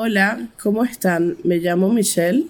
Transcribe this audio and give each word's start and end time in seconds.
Hola, 0.00 0.50
¿cómo 0.62 0.84
están? 0.84 1.38
Me 1.42 1.56
llamo 1.56 1.92
Michelle, 1.92 2.46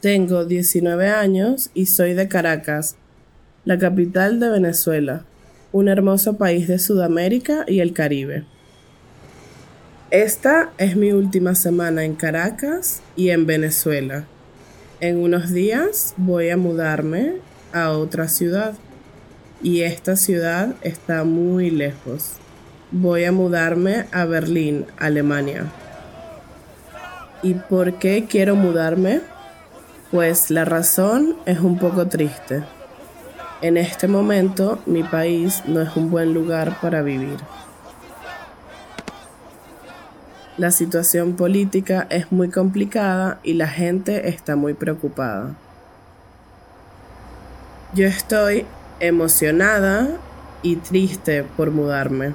tengo 0.00 0.44
19 0.44 1.08
años 1.08 1.68
y 1.74 1.86
soy 1.86 2.14
de 2.14 2.28
Caracas, 2.28 2.94
la 3.64 3.76
capital 3.76 4.38
de 4.38 4.48
Venezuela, 4.48 5.24
un 5.72 5.88
hermoso 5.88 6.36
país 6.36 6.68
de 6.68 6.78
Sudamérica 6.78 7.64
y 7.66 7.80
el 7.80 7.92
Caribe. 7.92 8.44
Esta 10.12 10.70
es 10.78 10.94
mi 10.94 11.10
última 11.10 11.56
semana 11.56 12.04
en 12.04 12.14
Caracas 12.14 13.02
y 13.16 13.30
en 13.30 13.46
Venezuela. 13.46 14.24
En 15.00 15.16
unos 15.16 15.50
días 15.50 16.14
voy 16.16 16.50
a 16.50 16.56
mudarme 16.56 17.32
a 17.72 17.90
otra 17.90 18.28
ciudad 18.28 18.74
y 19.60 19.80
esta 19.80 20.14
ciudad 20.14 20.76
está 20.82 21.24
muy 21.24 21.68
lejos. 21.68 22.34
Voy 22.92 23.24
a 23.24 23.32
mudarme 23.32 24.06
a 24.12 24.24
Berlín, 24.24 24.86
Alemania. 24.98 25.81
¿Y 27.42 27.54
por 27.54 27.94
qué 27.94 28.26
quiero 28.28 28.54
mudarme? 28.54 29.20
Pues 30.12 30.50
la 30.50 30.64
razón 30.64 31.36
es 31.44 31.58
un 31.58 31.76
poco 31.76 32.06
triste. 32.06 32.62
En 33.62 33.76
este 33.76 34.06
momento 34.06 34.78
mi 34.86 35.02
país 35.02 35.62
no 35.66 35.80
es 35.80 35.96
un 35.96 36.10
buen 36.10 36.34
lugar 36.34 36.78
para 36.80 37.02
vivir. 37.02 37.38
La 40.56 40.70
situación 40.70 41.32
política 41.32 42.06
es 42.10 42.30
muy 42.30 42.48
complicada 42.48 43.40
y 43.42 43.54
la 43.54 43.66
gente 43.66 44.28
está 44.28 44.54
muy 44.54 44.74
preocupada. 44.74 45.54
Yo 47.94 48.06
estoy 48.06 48.66
emocionada 49.00 50.08
y 50.62 50.76
triste 50.76 51.42
por 51.42 51.72
mudarme. 51.72 52.34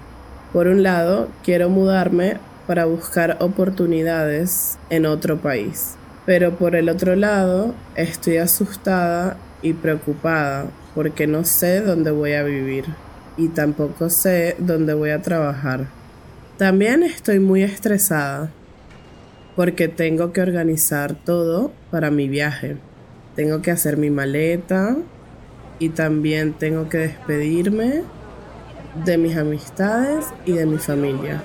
Por 0.52 0.68
un 0.68 0.84
lado, 0.84 1.30
quiero 1.44 1.70
mudarme 1.70 2.38
para 2.68 2.86
buscar 2.86 3.38
oportunidades 3.40 4.78
en 4.90 5.06
otro 5.06 5.38
país. 5.38 5.96
Pero 6.26 6.58
por 6.58 6.76
el 6.76 6.90
otro 6.90 7.16
lado, 7.16 7.74
estoy 7.96 8.38
asustada 8.38 9.38
y 9.62 9.74
preocupada 9.74 10.68
porque 10.94 11.26
no 11.26 11.46
sé 11.46 11.82
dónde 11.82 12.12
voy 12.12 12.34
a 12.34 12.44
vivir 12.44 12.86
y 13.38 13.48
tampoco 13.50 14.10
sé 14.10 14.56
dónde 14.60 14.94
voy 14.94 15.12
a 15.12 15.22
trabajar. 15.22 15.88
También 16.58 17.04
estoy 17.04 17.40
muy 17.40 17.64
estresada 17.64 18.52
porque 19.56 19.88
tengo 19.88 20.34
que 20.34 20.42
organizar 20.42 21.16
todo 21.16 21.72
para 21.92 22.12
mi 22.12 22.28
viaje. 22.28 22.78
Tengo 23.36 23.62
que 23.62 23.72
hacer 23.72 23.98
mi 23.98 24.10
maleta 24.10 24.98
y 25.80 25.90
también 25.90 26.54
tengo 26.54 26.90
que 26.90 26.98
despedirme 26.98 28.04
de 29.06 29.18
mis 29.18 29.38
amistades 29.38 30.26
y 30.46 30.54
de 30.54 30.66
mi 30.66 30.78
familia. 30.78 31.42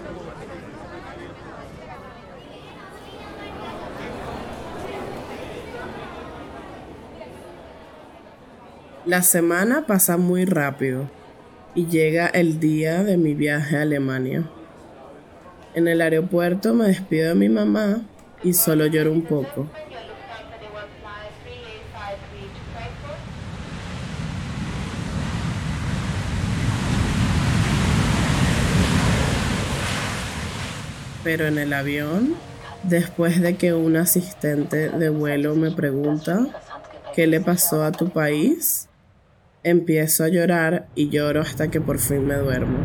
La 9.04 9.22
semana 9.22 9.84
pasa 9.84 10.16
muy 10.16 10.44
rápido 10.44 11.10
y 11.74 11.86
llega 11.86 12.28
el 12.28 12.60
día 12.60 13.02
de 13.02 13.16
mi 13.16 13.34
viaje 13.34 13.76
a 13.76 13.82
Alemania. 13.82 14.48
En 15.74 15.88
el 15.88 16.00
aeropuerto 16.00 16.72
me 16.72 16.86
despido 16.86 17.30
de 17.30 17.34
mi 17.34 17.48
mamá 17.48 18.02
y 18.44 18.52
solo 18.52 18.86
lloro 18.86 19.10
un 19.10 19.22
poco. 19.22 19.68
Pero 31.24 31.48
en 31.48 31.58
el 31.58 31.72
avión, 31.72 32.36
después 32.84 33.40
de 33.40 33.56
que 33.56 33.74
un 33.74 33.96
asistente 33.96 34.90
de 34.90 35.08
vuelo 35.08 35.56
me 35.56 35.72
pregunta, 35.72 36.46
¿qué 37.16 37.26
le 37.26 37.40
pasó 37.40 37.82
a 37.82 37.90
tu 37.90 38.08
país? 38.08 38.88
Empiezo 39.64 40.24
a 40.24 40.28
llorar 40.28 40.88
y 40.96 41.08
lloro 41.08 41.40
hasta 41.40 41.70
que 41.70 41.80
por 41.80 41.98
fin 41.98 42.26
me 42.26 42.34
duermo. 42.34 42.78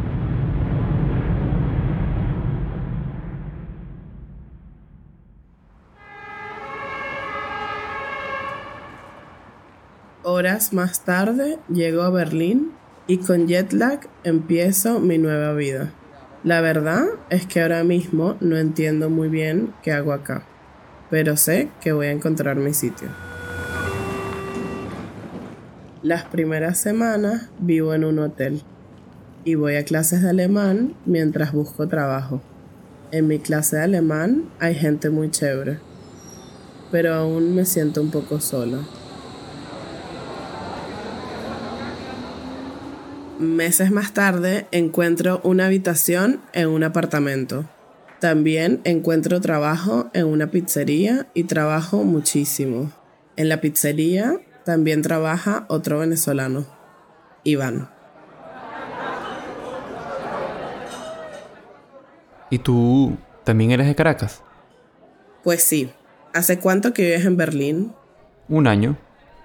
Horas 10.24 10.72
más 10.72 11.04
tarde 11.04 11.58
llego 11.68 12.04
a 12.04 12.12
Berlín 12.12 12.74
y 13.08 13.18
con 13.18 13.48
jet 13.48 13.74
lag 13.74 14.02
empiezo 14.24 15.00
mi 15.00 15.18
nueva 15.18 15.54
vida. 15.54 15.94
La 16.44 16.62
verdad 16.62 17.06
es 17.32 17.48
que 17.48 17.62
ahora 17.62 17.84
mismo 17.84 18.38
no 18.40 18.58
entiendo 18.58 19.10
muy 19.10 19.30
bien 19.30 19.74
qué 19.82 19.94
hago 19.94 20.14
acá, 20.14 20.44
pero 21.10 21.38
sé 21.38 21.70
que 21.82 21.92
voy 21.92 22.08
a 22.08 22.12
encontrar 22.12 22.58
mi 22.58 22.74
sitio. 22.76 23.27
Las 26.08 26.24
primeras 26.24 26.78
semanas 26.78 27.50
vivo 27.60 27.94
en 27.94 28.06
un 28.06 28.20
hotel 28.20 28.62
y 29.44 29.56
voy 29.56 29.76
a 29.76 29.84
clases 29.84 30.22
de 30.22 30.30
alemán 30.30 30.96
mientras 31.06 31.52
busco 31.52 31.90
trabajo. 31.90 32.42
En 33.12 33.28
mi 33.28 33.40
clase 33.40 33.76
de 33.76 33.84
alemán 33.84 34.46
hay 34.62 34.74
gente 34.76 35.10
muy 35.10 35.30
chévere, 35.30 35.80
pero 36.92 37.14
aún 37.14 37.54
me 37.54 37.66
siento 37.66 38.02
un 38.02 38.10
poco 38.10 38.40
sola. 38.40 38.78
Meses 43.38 43.92
más 43.92 44.14
tarde 44.14 44.66
encuentro 44.72 45.42
una 45.44 45.66
habitación 45.66 46.40
en 46.54 46.70
un 46.70 46.86
apartamento. 46.86 47.66
También 48.22 48.80
encuentro 48.86 49.42
trabajo 49.42 50.10
en 50.14 50.28
una 50.28 50.52
pizzería 50.52 51.28
y 51.34 51.44
trabajo 51.44 52.06
muchísimo. 52.06 52.94
En 53.36 53.50
la 53.50 53.60
pizzería 53.60 54.40
también 54.68 55.02
trabaja 55.02 55.64
otro 55.70 56.00
venezolano, 56.00 56.66
Iván. 57.46 57.90
¿Y 62.50 62.60
tú 62.60 63.16
también 63.46 63.72
eres 63.72 63.88
de 63.88 63.96
Caracas? 63.96 64.44
Pues 65.42 65.64
sí. 65.64 65.90
¿Hace 66.34 66.60
cuánto 66.60 66.94
que 66.94 67.04
vives 67.04 67.26
en 67.26 67.38
Berlín? 67.38 67.94
Un 68.50 68.68
año. 68.68 68.98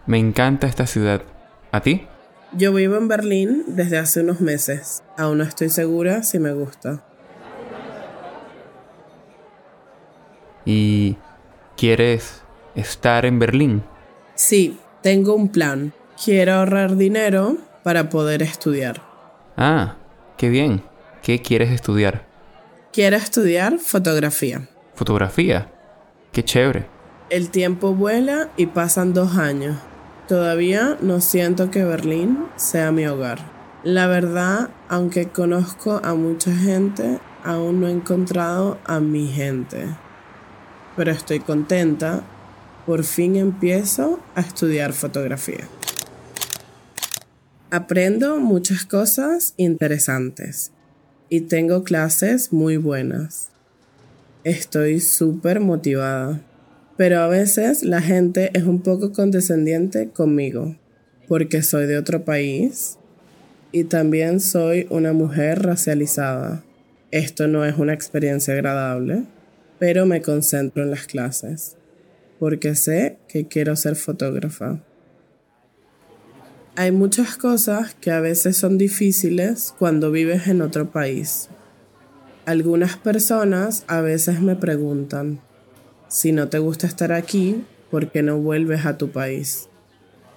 Me 0.07 0.19
encanta 0.19 0.67
esta 0.67 0.89
ciudad. 0.89 1.23
¿A 1.71 1.83
ti? 1.83 2.05
Yo 2.51 2.75
vivo 2.75 2.97
en 2.97 3.07
Berlín 3.07 3.63
desde 3.69 3.99
hace 3.99 4.23
unos 4.23 4.41
meses. 4.41 5.05
Aún 5.17 5.39
no 5.39 5.45
estoy 5.45 5.69
segura 5.69 6.25
si 6.25 6.41
me 6.41 6.53
gusta. 6.53 7.05
¿Y 10.65 11.17
quieres 11.77 12.43
estar 12.75 13.25
en 13.25 13.39
Berlín? 13.39 13.85
Sí, 14.35 14.81
tengo 15.03 15.35
un 15.35 15.49
plan. 15.49 15.93
Quiero 16.23 16.55
ahorrar 16.55 16.97
dinero 16.97 17.59
para 17.83 18.09
poder 18.09 18.43
estudiar. 18.43 19.03
Ah, 19.57 19.97
qué 20.37 20.49
bien. 20.49 20.83
¿Qué 21.23 21.43
quieres 21.43 21.71
estudiar? 21.71 22.27
Quiero 22.93 23.17
estudiar 23.17 23.79
fotografía. 23.79 24.69
¿Fotografía? 24.95 25.71
Qué 26.33 26.45
chévere. 26.45 26.87
El 27.31 27.51
tiempo 27.51 27.95
vuela 27.95 28.51
y 28.57 28.67
pasan 28.67 29.15
dos 29.15 29.37
años. 29.37 29.77
Todavía 30.29 30.97
no 31.01 31.21
siento 31.21 31.71
que 31.71 31.85
Berlín 31.85 32.45
sea 32.57 32.93
mi 32.93 33.07
hogar. 33.07 33.39
La 33.83 34.07
verdad, 34.07 34.71
aunque 34.89 35.29
conozco 35.29 36.01
a 36.05 36.15
mucha 36.15 36.55
gente, 36.55 37.19
aún 37.43 37.81
no 37.81 37.89
he 37.89 37.93
encontrado 37.93 38.79
a 38.85 39.01
mi 39.01 39.27
gente. 39.29 39.87
Pero 40.97 41.11
estoy 41.11 41.41
contenta 41.41 42.23
por 42.87 43.05
fin 43.05 43.37
empiezo 43.37 44.21
a 44.35 44.41
estudiar 44.41 44.93
fotografía. 44.93 45.69
Aprendo 47.71 48.39
muchas 48.41 48.85
cosas 48.85 49.55
interesantes 49.57 50.73
y 51.29 51.43
tengo 51.43 51.85
clases 51.85 52.53
muy 52.53 52.77
buenas. 52.77 53.51
Estoy 54.45 55.01
súper 55.01 55.61
motivada, 55.61 56.43
pero 56.97 57.21
a 57.21 57.29
veces 57.29 57.83
la 57.83 58.03
gente 58.03 58.51
es 58.53 58.65
un 58.65 58.83
poco 58.83 59.13
condescendiente 59.13 60.11
conmigo 60.11 60.77
porque 61.29 61.63
soy 61.63 61.87
de 61.87 61.97
otro 61.97 62.25
país 62.25 62.99
y 63.71 63.85
también 63.85 64.41
soy 64.41 64.87
una 64.91 65.13
mujer 65.13 65.63
racializada. 65.63 66.63
Esto 67.11 67.47
no 67.47 67.65
es 67.65 67.79
una 67.79 67.95
experiencia 67.95 68.53
agradable, 68.53 69.25
pero 69.79 70.05
me 70.05 70.21
concentro 70.21 70.83
en 70.83 70.91
las 70.91 71.07
clases 71.07 71.77
porque 72.43 72.75
sé 72.75 73.19
que 73.29 73.47
quiero 73.47 73.77
ser 73.77 73.95
fotógrafa. 73.95 74.81
Hay 76.75 76.91
muchas 76.91 77.37
cosas 77.37 77.95
que 77.95 78.11
a 78.11 78.19
veces 78.19 78.57
son 78.57 78.79
difíciles 78.79 79.73
cuando 79.79 80.11
vives 80.11 80.49
en 80.49 80.61
otro 80.61 80.91
país. 80.91 81.51
Algunas 82.45 82.97
personas 82.97 83.85
a 83.87 84.01
veces 84.01 84.41
me 84.41 84.57
preguntan, 84.57 85.39
si 86.09 86.33
no 86.33 86.49
te 86.49 86.59
gusta 86.59 86.89
estar 86.89 87.13
aquí, 87.13 87.65
¿por 87.93 88.11
qué 88.11 88.25
no 88.25 88.39
vuelves 88.39 88.87
a 88.87 88.99
tu 88.99 89.13
país? 89.13 89.69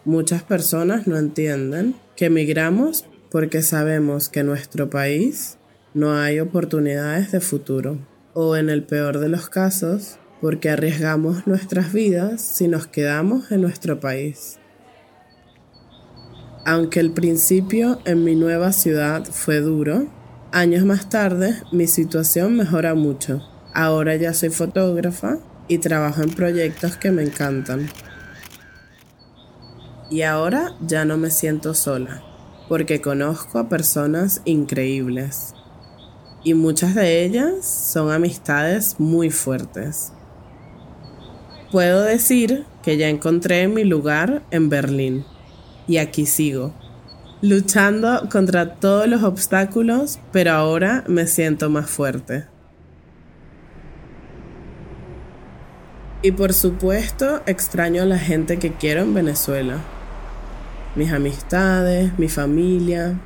Muchas 0.03 0.43
personas 0.43 1.07
no 1.07 1.17
entienden 1.17 1.95
que 2.15 2.25
emigramos 2.25 3.07
porque 3.31 3.63
sabemos 3.63 4.29
que 4.29 4.41
en 4.41 4.45
nuestro 4.45 4.91
país 4.91 5.57
no 5.95 6.13
hay 6.13 6.39
oportunidades 6.39 7.31
de 7.31 7.39
futuro 7.39 7.97
o 8.35 8.55
en 8.57 8.69
el 8.69 8.83
peor 8.83 9.17
de 9.17 9.29
los 9.29 9.49
casos 9.49 10.19
porque 10.41 10.69
arriesgamos 10.69 11.47
nuestras 11.47 11.93
vidas 11.93 12.41
si 12.41 12.67
nos 12.67 12.87
quedamos 12.87 13.51
en 13.51 13.61
nuestro 13.61 13.99
país. 13.99 14.59
Aunque 16.65 16.99
el 16.99 17.11
principio 17.11 17.99
en 18.05 18.23
mi 18.23 18.35
nueva 18.35 18.71
ciudad 18.71 19.23
fue 19.23 19.59
duro, 19.59 20.07
años 20.51 20.83
más 20.83 21.09
tarde 21.09 21.61
mi 21.71 21.85
situación 21.85 22.57
mejora 22.57 22.95
mucho. 22.95 23.41
Ahora 23.73 24.15
ya 24.15 24.33
soy 24.33 24.49
fotógrafa 24.49 25.37
y 25.67 25.77
trabajo 25.77 26.23
en 26.23 26.31
proyectos 26.31 26.97
que 26.97 27.11
me 27.11 27.23
encantan. 27.23 27.87
Y 30.09 30.21
ahora 30.21 30.75
ya 30.81 31.05
no 31.05 31.17
me 31.17 31.29
siento 31.29 31.73
sola, 31.73 32.23
porque 32.69 33.01
conozco 33.01 33.59
a 33.59 33.69
personas 33.69 34.41
increíbles. 34.45 35.53
Y 36.43 36.53
muchas 36.53 36.95
de 36.95 37.25
ellas 37.25 37.65
son 37.65 38.11
amistades 38.11 38.99
muy 38.99 39.29
fuertes. 39.29 40.13
Puedo 41.71 42.03
decir 42.03 42.65
que 42.83 42.97
ya 42.97 43.09
encontré 43.09 43.67
mi 43.67 43.83
lugar 43.83 44.43
en 44.51 44.69
Berlín 44.69 45.25
y 45.87 45.97
aquí 45.97 46.25
sigo, 46.25 46.73
luchando 47.41 48.27
contra 48.31 48.75
todos 48.75 49.07
los 49.07 49.23
obstáculos, 49.23 50.19
pero 50.31 50.51
ahora 50.51 51.03
me 51.07 51.27
siento 51.27 51.69
más 51.69 51.89
fuerte. 51.89 52.45
Y 56.21 56.31
por 56.31 56.53
supuesto 56.53 57.41
extraño 57.45 58.03
a 58.03 58.05
la 58.05 58.17
gente 58.17 58.57
que 58.57 58.73
quiero 58.73 59.01
en 59.01 59.13
Venezuela. 59.13 59.77
Mis 60.95 61.11
amistades, 61.11 62.17
mi 62.17 62.29
familia, 62.29 63.19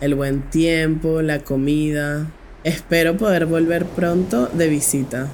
el 0.00 0.14
buen 0.14 0.42
tiempo, 0.50 1.22
la 1.22 1.40
comida. 1.40 2.26
Espero 2.62 3.16
poder 3.16 3.46
volver 3.46 3.84
pronto 3.84 4.46
de 4.46 4.68
visita. 4.68 5.28